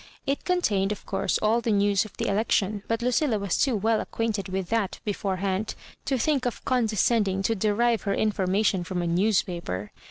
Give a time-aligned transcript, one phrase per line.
[0.25, 3.75] It contained, of course, all the news of the elec tion, but Lucilla was too
[3.75, 9.05] well acquainted with that beforehand to think of condescending to derive her information from a
[9.05, 9.91] newspaper.